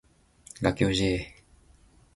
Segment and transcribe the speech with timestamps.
[0.61, 1.25] 楽器ほしい